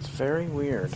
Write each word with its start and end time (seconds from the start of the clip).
It's 0.00 0.08
very 0.08 0.46
weird. 0.46 0.90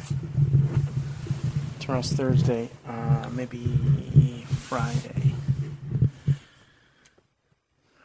Tomorrow's 1.78 2.10
Thursday. 2.10 2.70
Uh, 2.88 3.28
maybe 3.32 4.46
Friday. 4.48 5.34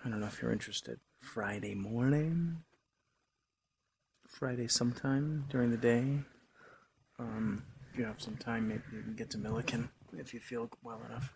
I 0.04 0.10
don't 0.10 0.20
know 0.20 0.28
if 0.28 0.42
you're 0.42 0.52
interested. 0.52 1.00
Friday 1.22 1.74
morning. 1.74 2.64
Friday 4.28 4.68
sometime 4.68 5.46
during 5.50 5.72
the 5.72 5.78
day. 5.78 6.20
Um, 7.18 7.64
if 7.94 7.98
you 7.98 8.04
have 8.04 8.22
some 8.22 8.36
time, 8.36 8.68
maybe 8.68 8.82
you 8.92 9.02
can 9.02 9.16
get 9.16 9.30
to 9.30 9.38
Milliken 9.38 9.92
if 10.18 10.34
you 10.34 10.42
feel 10.42 10.70
well 10.84 11.02
enough. 11.10 11.34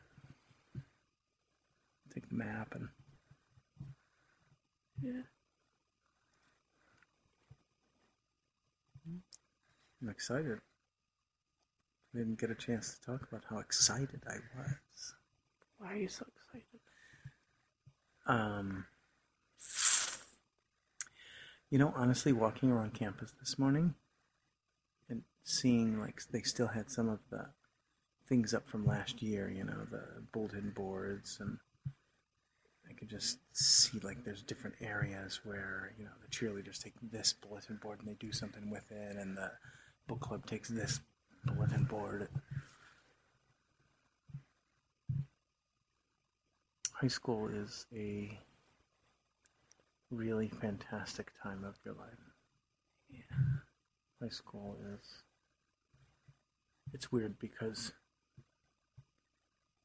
Take 2.14 2.28
the 2.28 2.36
map 2.36 2.76
and 2.76 2.90
Yeah. 5.02 5.22
I'm 10.04 10.10
excited. 10.10 10.60
I 12.14 12.18
didn't 12.18 12.38
get 12.38 12.52
a 12.52 12.56
chance 12.56 12.94
to 12.94 13.06
talk 13.06 13.26
about 13.32 13.44
how 13.50 13.60
excited 13.60 14.22
I 14.28 14.36
was. 14.58 15.14
Why 15.78 15.94
are 15.94 15.96
you 15.96 16.10
so 16.10 16.26
excited? 16.36 16.82
Um, 18.28 18.86
you 21.70 21.78
know, 21.78 21.94
honestly, 21.96 22.34
walking 22.34 22.70
around 22.70 22.94
campus 22.94 23.32
this 23.40 23.58
morning 23.58 23.96
and 25.10 25.24
seeing 25.46 25.98
like 26.02 26.22
they 26.32 26.42
still 26.42 26.68
had 26.68 26.92
some 26.92 27.08
of 27.08 27.20
the 27.32 27.46
things 28.28 28.54
up 28.54 28.68
from 28.68 28.86
last 28.86 29.22
year, 29.22 29.50
you 29.50 29.64
know, 29.64 29.88
the 29.90 30.04
bulletin 30.34 30.74
boards, 30.76 31.38
and 31.40 31.58
I 32.90 32.94
could 32.94 33.10
just 33.10 33.40
see 33.54 34.00
like 34.00 34.26
there's 34.26 34.42
different 34.42 34.76
areas 34.82 35.40
where, 35.46 35.94
you 35.98 36.04
know, 36.04 36.12
the 36.22 36.28
cheerleaders 36.28 36.84
take 36.84 36.94
this 37.02 37.32
bulletin 37.32 37.80
board 37.82 38.00
and 38.00 38.08
they 38.10 38.16
do 38.20 38.34
something 38.34 38.70
with 38.70 38.92
it, 38.92 39.16
and 39.16 39.38
the 39.38 39.52
book 40.08 40.20
club 40.20 40.46
takes 40.46 40.70
this 40.70 41.00
bulletin 41.46 41.86
board. 41.86 42.28
High 46.94 47.08
school 47.08 47.48
is 47.48 47.86
a 47.96 48.40
really 50.10 50.48
fantastic 50.48 51.32
time 51.42 51.64
of 51.64 51.76
your 51.84 51.96
life. 51.96 52.20
Yeah. 53.10 53.20
High 54.22 54.30
school 54.30 54.78
is. 54.94 55.24
It's 56.94 57.12
weird 57.12 57.40
because 57.40 57.92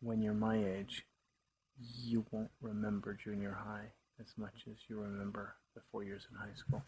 when 0.00 0.20
you're 0.20 0.34
my 0.34 0.62
age, 0.62 1.06
you 1.80 2.25
won't 2.30 2.50
remember 2.60 3.14
junior 3.14 3.56
high 3.58 3.86
as 4.20 4.34
much 4.36 4.64
as 4.70 4.77
you 4.88 5.00
remember 5.00 5.55
the 5.75 5.80
four 5.91 6.05
years 6.05 6.27
in 6.30 6.36
high 6.36 6.55
school. 6.55 6.82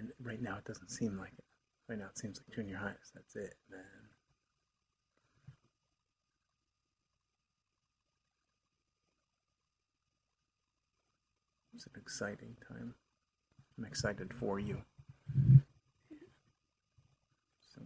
And 0.00 0.08
right 0.24 0.40
now, 0.40 0.56
it 0.56 0.64
doesn't 0.64 0.88
seem 0.90 1.18
like 1.18 1.34
it. 1.36 1.44
Right 1.86 1.98
now, 1.98 2.06
it 2.06 2.16
seems 2.16 2.40
like 2.40 2.56
junior 2.56 2.78
high 2.78 2.94
is 3.02 3.10
that's 3.14 3.36
it, 3.36 3.54
man. 3.70 3.80
It's 11.74 11.84
an 11.84 11.92
exciting 12.00 12.56
time. 12.66 12.94
I'm 13.76 13.84
excited 13.84 14.32
for 14.32 14.58
you. 14.58 14.80
So, 17.74 17.82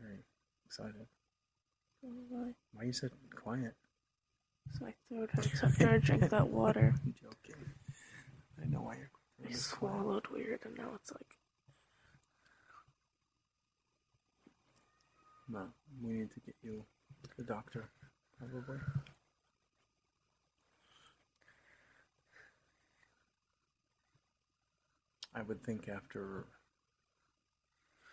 very 0.00 0.24
excited. 0.66 1.06
Oh 2.04 2.08
Why? 2.28 2.50
Why 2.72 2.84
you 2.84 2.92
so 2.92 3.08
quiet? 3.40 3.74
So 4.72 4.84
my 4.84 4.94
throat 5.08 5.30
hurts 5.32 5.62
after 5.62 5.90
I 5.90 5.98
drink 5.98 6.28
that 6.30 6.48
water. 6.48 6.94
I'm 7.04 7.14
joking. 7.20 7.64
I 8.62 8.66
know 8.66 8.82
why 8.82 8.96
you're. 8.96 9.10
I 9.46 9.52
swallowed 9.52 10.26
weird, 10.32 10.60
and 10.64 10.74
now 10.76 10.92
it's 10.94 11.12
like 11.12 11.26
No, 15.48 15.66
we 16.02 16.12
need 16.12 16.30
to 16.32 16.40
get 16.40 16.54
you 16.62 16.82
to 17.22 17.30
the 17.36 17.44
doctor, 17.44 17.90
probably. 18.38 18.78
I 25.34 25.42
would 25.42 25.62
think 25.64 25.88
after 25.88 26.46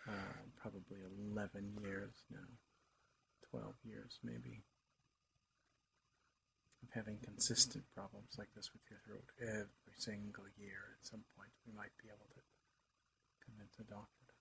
uh, 0.10 0.12
probably 0.62 0.98
11 1.32 1.72
years 1.84 2.14
now, 2.30 2.40
12 3.52 3.74
years 3.86 4.20
maybe, 4.24 4.64
of 6.84 6.90
having 6.94 7.18
consistent 7.24 7.84
problems 7.96 8.38
like 8.38 8.50
this 8.56 8.72
with 8.74 8.82
your 8.90 9.00
throat 9.06 9.30
every 9.42 9.96
single 9.98 10.46
year, 10.58 10.98
at 10.98 11.06
some 11.06 11.24
point 11.38 11.52
we 11.66 11.74
might 11.74 11.94
be 12.02 12.10
able 12.10 12.28
to 12.34 12.42
convince 13.46 13.78
a 13.80 13.86
doctor 13.86 14.26
to 14.28 14.36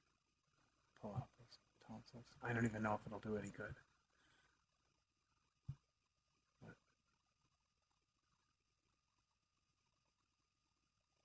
pull 1.00 1.12
out 1.16 1.28
those 1.38 1.58
tonsils. 1.86 2.26
I 2.42 2.52
don't 2.52 2.64
even 2.64 2.82
know 2.82 2.94
if 2.94 3.06
it'll 3.06 3.20
do 3.20 3.36
any 3.36 3.50
good. 3.50 3.76
But 6.62 6.76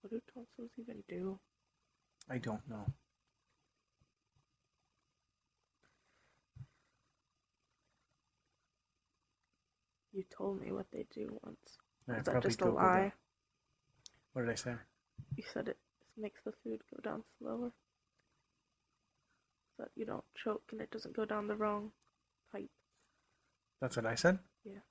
what 0.02 0.12
do 0.12 0.22
tonsils 0.34 0.72
even 0.78 1.04
do? 1.08 1.40
I 2.30 2.38
don't 2.40 2.68
know. 2.70 2.86
You 10.16 10.24
told 10.36 10.62
me 10.62 10.72
what 10.72 10.88
they 10.92 11.06
do 11.14 11.40
once. 11.44 11.78
I 12.10 12.18
Is 12.18 12.24
that 12.26 12.42
just 12.42 12.62
a 12.62 12.66
it. 12.66 12.74
lie? 12.74 13.14
What 14.34 14.44
did 14.44 14.52
I 14.52 14.56
say? 14.56 14.76
You 15.38 15.44
said 15.54 15.68
it 15.68 15.78
makes 16.18 16.42
the 16.44 16.54
food 16.64 16.82
go 16.94 17.00
down 17.04 17.24
slower. 17.40 17.72
So 19.78 19.84
that 19.84 19.92
you 19.96 20.06
don't 20.06 20.26
choke 20.36 20.64
and 20.72 20.82
it 20.82 20.92
doesn't 20.92 21.16
go 21.16 21.26
down 21.26 21.48
the 21.48 21.56
wrong 21.56 21.92
pipe. 22.52 22.72
That's 23.82 23.96
what 23.96 24.06
I 24.06 24.16
said? 24.16 24.40
Yeah. 24.66 24.82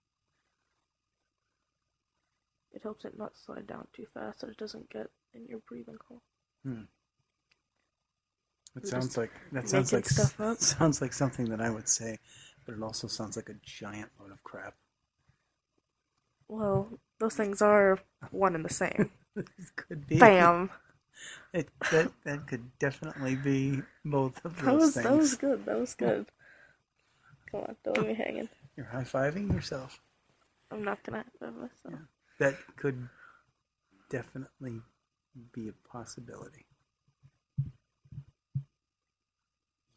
It 2.72 2.82
helps 2.82 3.04
it 3.06 3.16
not 3.16 3.38
slide 3.38 3.66
down 3.66 3.88
too 3.94 4.06
fast 4.12 4.40
so 4.40 4.48
it 4.48 4.58
doesn't 4.58 4.90
get 4.90 5.08
in 5.34 5.46
your 5.46 5.60
breathing 5.68 5.98
hole. 6.08 6.22
Hmm. 6.64 6.82
It 8.76 8.82
You're 8.82 8.90
sounds 8.92 9.16
like 9.16 9.32
that 9.52 9.68
sounds 9.68 9.92
like 9.92 10.08
stuff 10.08 10.40
up. 10.40 10.58
sounds 10.60 11.00
like 11.00 11.12
something 11.12 11.48
that 11.50 11.60
I 11.60 11.70
would 11.70 11.88
say, 11.88 12.18
but 12.66 12.74
it 12.74 12.82
also 12.82 13.08
sounds 13.08 13.36
like 13.36 13.48
a 13.48 13.54
giant 13.64 14.10
load 14.20 14.32
of 14.32 14.42
crap. 14.44 14.74
Well, 16.48 16.88
those 17.18 17.34
things 17.34 17.62
are 17.62 17.98
one 18.30 18.54
and 18.54 18.64
the 18.64 18.72
same. 18.72 19.10
Could 19.76 20.06
be. 20.06 20.18
Bam! 20.18 20.70
It 21.52 21.68
that 21.92 22.10
that 22.24 22.46
could 22.46 22.76
definitely 22.78 23.36
be 23.36 23.82
both 24.04 24.44
of 24.44 24.56
those 24.56 24.64
That 24.64 24.74
was 24.74 24.94
things. 24.94 25.04
that 25.04 25.16
was 25.16 25.34
good. 25.36 25.64
That 25.66 25.78
was 25.78 25.94
good. 25.94 26.26
Come 27.50 27.60
on, 27.60 27.76
don't 27.84 27.98
leave 27.98 28.08
me 28.08 28.14
hanging. 28.14 28.48
You're 28.76 28.86
high 28.86 29.04
fiving 29.04 29.52
yourself. 29.52 30.00
I'm 30.70 30.82
not 30.82 31.02
gonna 31.04 31.24
have 31.40 31.54
myself. 31.54 31.70
Yeah. 31.90 31.96
That 32.40 32.56
could 32.76 33.08
definitely 34.10 34.80
be 35.52 35.68
a 35.68 35.88
possibility. 35.88 36.66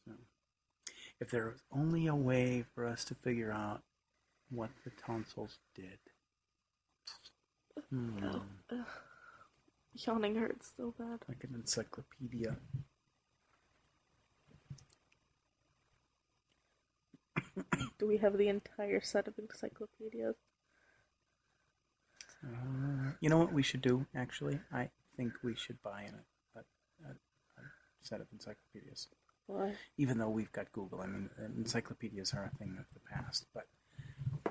So, 0.06 0.14
if 1.20 1.30
there 1.32 1.48
was 1.48 1.64
only 1.72 2.08
a 2.08 2.16
way 2.16 2.66
for 2.76 2.86
us 2.88 3.04
to 3.06 3.16
figure 3.16 3.52
out 3.52 3.82
what 4.50 4.70
the 4.84 4.92
tonsils 4.92 5.58
did. 5.76 5.98
Ugh, 7.78 8.42
ugh. 8.72 8.86
Yawning 9.94 10.36
hurts 10.36 10.74
so 10.78 10.94
bad. 10.98 11.20
like 11.28 11.44
an 11.44 11.56
encyclopedia. 11.56 12.58
Do 17.98 18.06
we 18.08 18.18
have 18.18 18.38
the 18.38 18.48
entire 18.48 19.02
set 19.02 19.28
of 19.28 19.34
encyclopedias? 19.40 20.36
Uh, 22.44 23.12
you 23.20 23.30
know 23.30 23.40
what 23.40 23.52
we 23.52 23.64
should 23.64 23.82
do, 23.82 24.06
actually? 24.16 24.60
I 24.72 24.90
think 25.16 25.34
we 25.44 25.56
should 25.56 25.82
buy 25.82 26.04
an, 26.04 26.20
a, 26.56 26.60
a, 27.08 27.12
a 27.12 27.64
set 28.04 28.22
of 28.22 28.28
encyclopedias. 28.32 29.08
Why? 29.48 29.74
even 29.98 30.18
though 30.18 30.30
we've 30.30 30.52
got 30.52 30.72
Google, 30.74 31.02
I 31.02 31.08
mean, 31.08 31.30
encyclopedias 31.58 32.34
are 32.34 32.52
a 32.54 32.58
thing 32.58 32.78
of 32.78 32.86
the 32.94 33.00
past, 33.00 33.46
but 33.54 33.66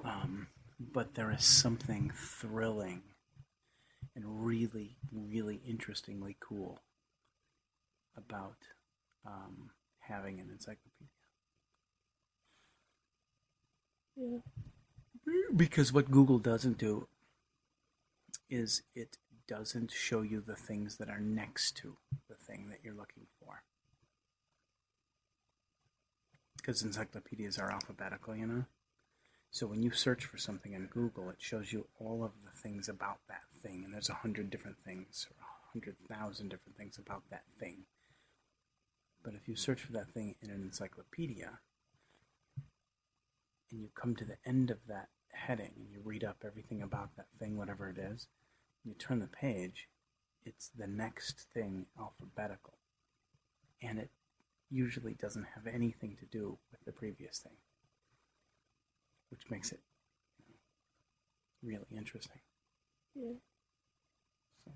um, 0.04 0.48
but 0.78 1.14
there 1.14 1.30
is 1.30 1.44
something 1.44 2.10
thrilling 2.14 3.02
and 4.16 4.24
really, 4.26 4.96
really 5.12 5.60
interestingly 5.68 6.36
cool 6.40 6.80
about 8.16 8.56
um, 9.26 9.70
having 9.98 10.40
an 10.40 10.48
encyclopedia. 10.50 11.06
Yeah. 14.16 14.38
Because 15.54 15.92
what 15.92 16.10
Google 16.10 16.38
doesn't 16.38 16.78
do 16.78 17.08
is 18.48 18.82
it 18.94 19.18
doesn't 19.46 19.90
show 19.92 20.22
you 20.22 20.40
the 20.40 20.56
things 20.56 20.96
that 20.96 21.10
are 21.10 21.20
next 21.20 21.76
to 21.78 21.98
the 22.28 22.34
thing 22.34 22.68
that 22.70 22.78
you're 22.82 22.94
looking 22.94 23.26
for. 23.38 23.62
Because 26.56 26.82
encyclopedias 26.82 27.58
are 27.58 27.70
alphabetical, 27.70 28.34
you 28.34 28.46
know? 28.46 28.64
So 29.56 29.66
when 29.66 29.82
you 29.82 29.90
search 29.90 30.26
for 30.26 30.36
something 30.36 30.74
in 30.74 30.84
Google, 30.88 31.30
it 31.30 31.36
shows 31.38 31.72
you 31.72 31.86
all 31.98 32.22
of 32.22 32.32
the 32.44 32.50
things 32.60 32.90
about 32.90 33.20
that 33.30 33.44
thing, 33.62 33.84
and 33.84 33.94
there's 33.94 34.10
a 34.10 34.20
hundred 34.20 34.50
different 34.50 34.76
things, 34.84 35.26
or 35.30 35.36
a 35.40 35.72
hundred 35.72 35.96
thousand 36.10 36.50
different 36.50 36.76
things 36.76 36.98
about 36.98 37.22
that 37.30 37.44
thing. 37.58 37.86
But 39.24 39.32
if 39.32 39.48
you 39.48 39.56
search 39.56 39.80
for 39.80 39.92
that 39.92 40.10
thing 40.10 40.34
in 40.42 40.50
an 40.50 40.60
encyclopedia, 40.60 41.60
and 43.70 43.80
you 43.80 43.88
come 43.94 44.14
to 44.16 44.26
the 44.26 44.36
end 44.44 44.70
of 44.70 44.80
that 44.88 45.08
heading, 45.32 45.72
and 45.74 45.90
you 45.90 46.02
read 46.04 46.22
up 46.22 46.44
everything 46.44 46.82
about 46.82 47.16
that 47.16 47.28
thing, 47.38 47.56
whatever 47.56 47.88
it 47.88 47.96
is, 47.96 48.28
you 48.84 48.92
turn 48.92 49.20
the 49.20 49.26
page, 49.26 49.88
it's 50.44 50.68
the 50.68 50.86
next 50.86 51.46
thing 51.54 51.86
alphabetical. 51.98 52.74
And 53.80 53.98
it 54.00 54.10
usually 54.70 55.14
doesn't 55.14 55.46
have 55.54 55.66
anything 55.66 56.14
to 56.20 56.26
do 56.26 56.58
with 56.70 56.84
the 56.84 56.92
previous 56.92 57.38
thing, 57.38 57.56
which 59.36 59.50
makes 59.50 59.72
it 59.72 59.80
you 60.48 60.54
know, 60.54 60.60
really 61.62 61.86
interesting. 61.96 62.40
Yeah. 63.14 63.32
So 64.64 64.72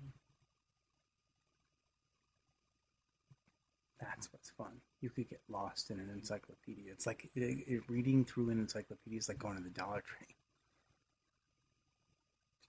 that's 3.99 4.31
what's 4.33 4.49
fun. 4.51 4.81
You 5.01 5.09
could 5.09 5.29
get 5.29 5.41
lost 5.49 5.91
in 5.91 5.99
an 5.99 6.09
encyclopedia. 6.09 6.91
It's 6.91 7.05
like 7.05 7.29
it, 7.35 7.41
it- 7.67 7.83
reading 7.89 8.25
through 8.25 8.49
an 8.49 8.59
encyclopedia 8.59 9.19
is 9.19 9.29
like 9.29 9.39
going 9.39 9.57
to 9.57 9.63
the 9.63 9.69
Dollar 9.69 10.01
Tree. 10.01 10.35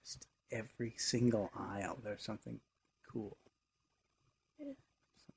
Just 0.03 0.27
every 0.51 0.93
single 0.97 1.49
aisle, 1.55 1.99
there's 2.03 2.23
something 2.23 2.59
cool. 3.11 3.37
Yeah. 4.59 4.73
So. 5.17 5.33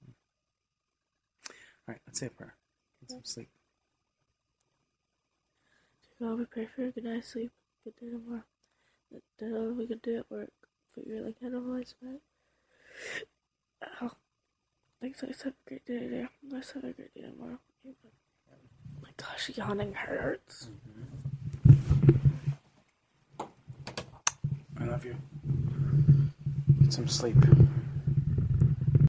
All 1.89 1.93
right, 1.95 2.01
let's 2.07 2.19
say 2.21 2.27
a 2.27 2.31
prayer. 2.31 2.55
Get 3.01 3.11
some 3.11 3.25
sleep. 3.25 3.49
God, 6.21 6.39
we 6.39 6.45
pray 6.47 6.67
for 6.75 6.87
a 6.87 6.91
good 6.91 7.05
night's 7.05 7.29
sleep, 7.29 7.53
good 7.85 7.95
day 8.01 8.11
tomorrow. 8.11 8.43
That, 9.13 9.23
that 9.39 9.55
all 9.55 9.73
we 9.73 9.87
could 9.87 10.01
do 10.01 10.17
at 10.19 10.31
work, 10.31 10.51
put 10.95 11.07
your 11.07 11.21
like 11.21 11.37
of 11.43 11.63
lights 11.67 11.95
back. 12.03 12.21
Oh, 14.01 14.13
thanks, 14.99 15.21
guys. 15.21 15.43
Have 15.43 15.53
a 15.53 15.69
great 15.69 15.85
day 15.85 15.99
today. 15.99 16.27
Let's 16.51 16.73
have 16.73 16.85
a 16.85 16.93
great 16.93 17.13
day 17.15 17.21
tomorrow. 17.21 17.59
My 19.03 19.11
gosh, 19.19 19.51
yawning 19.55 19.93
hurts. 19.93 20.69
I 24.81 24.85
love 24.85 25.05
you. 25.05 25.17
Get 26.81 26.95
some 26.95 27.09
sleep. 27.09 27.37